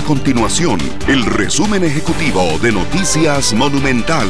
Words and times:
A 0.00 0.02
continuación, 0.02 0.78
el 1.08 1.26
resumen 1.26 1.84
ejecutivo 1.84 2.58
de 2.62 2.72
Noticias 2.72 3.52
Monumental. 3.52 4.26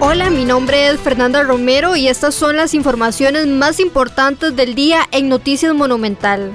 Hola, 0.00 0.30
mi 0.30 0.46
nombre 0.46 0.88
es 0.88 0.98
Fernanda 0.98 1.42
Romero 1.42 1.94
y 1.94 2.08
estas 2.08 2.34
son 2.34 2.56
las 2.56 2.72
informaciones 2.72 3.46
más 3.46 3.80
importantes 3.80 4.56
del 4.56 4.74
día 4.74 5.02
en 5.12 5.28
Noticias 5.28 5.74
Monumental. 5.74 6.52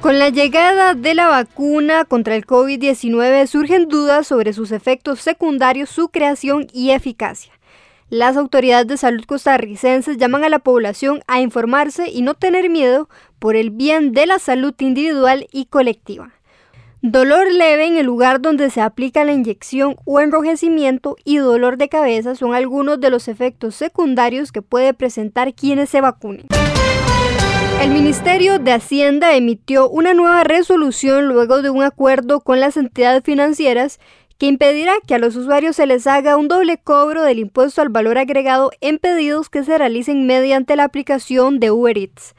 Con 0.00 0.18
la 0.18 0.30
llegada 0.30 0.94
de 0.94 1.14
la 1.14 1.28
vacuna 1.28 2.06
contra 2.06 2.34
el 2.36 2.46
COVID-19 2.46 3.46
surgen 3.46 3.88
dudas 3.88 4.26
sobre 4.26 4.54
sus 4.54 4.72
efectos 4.72 5.20
secundarios, 5.20 5.90
su 5.90 6.08
creación 6.08 6.68
y 6.72 6.92
eficacia. 6.92 7.52
Las 8.08 8.38
autoridades 8.38 8.86
de 8.86 8.96
salud 8.96 9.24
costarricenses 9.26 10.16
llaman 10.16 10.42
a 10.42 10.48
la 10.48 10.60
población 10.60 11.20
a 11.26 11.42
informarse 11.42 12.08
y 12.08 12.22
no 12.22 12.32
tener 12.32 12.70
miedo 12.70 13.10
por 13.38 13.56
el 13.56 13.68
bien 13.68 14.12
de 14.12 14.24
la 14.24 14.38
salud 14.38 14.74
individual 14.78 15.46
y 15.52 15.66
colectiva. 15.66 16.32
Dolor 17.00 17.52
leve 17.52 17.86
en 17.86 17.96
el 17.96 18.06
lugar 18.06 18.40
donde 18.40 18.70
se 18.70 18.80
aplica 18.80 19.22
la 19.22 19.30
inyección 19.30 19.94
o 20.04 20.18
enrojecimiento 20.18 21.14
y 21.24 21.36
dolor 21.36 21.76
de 21.76 21.88
cabeza 21.88 22.34
son 22.34 22.54
algunos 22.54 22.98
de 22.98 23.08
los 23.08 23.28
efectos 23.28 23.76
secundarios 23.76 24.50
que 24.50 24.62
puede 24.62 24.94
presentar 24.94 25.54
quienes 25.54 25.90
se 25.90 26.00
vacunen. 26.00 26.46
El 27.80 27.90
Ministerio 27.90 28.58
de 28.58 28.72
Hacienda 28.72 29.36
emitió 29.36 29.88
una 29.88 30.12
nueva 30.12 30.42
resolución 30.42 31.28
luego 31.28 31.62
de 31.62 31.70
un 31.70 31.84
acuerdo 31.84 32.40
con 32.40 32.58
las 32.58 32.76
entidades 32.76 33.22
financieras 33.22 34.00
que 34.36 34.46
impedirá 34.46 34.94
que 35.06 35.14
a 35.14 35.18
los 35.20 35.36
usuarios 35.36 35.76
se 35.76 35.86
les 35.86 36.08
haga 36.08 36.36
un 36.36 36.48
doble 36.48 36.78
cobro 36.78 37.22
del 37.22 37.38
impuesto 37.38 37.80
al 37.80 37.90
valor 37.90 38.18
agregado 38.18 38.72
en 38.80 38.98
pedidos 38.98 39.48
que 39.48 39.62
se 39.62 39.78
realicen 39.78 40.26
mediante 40.26 40.74
la 40.74 40.82
aplicación 40.82 41.60
de 41.60 41.70
Uber 41.70 41.96
Eats. 41.96 42.34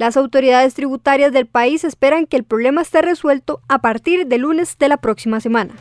Las 0.00 0.16
autoridades 0.16 0.72
tributarias 0.72 1.30
del 1.30 1.44
país 1.44 1.84
esperan 1.84 2.24
que 2.24 2.38
el 2.38 2.44
problema 2.44 2.80
esté 2.80 3.02
resuelto 3.02 3.60
a 3.68 3.80
partir 3.80 4.26
del 4.26 4.40
lunes 4.40 4.78
de 4.78 4.88
la 4.88 4.96
próxima 4.96 5.40
semana. 5.40 5.74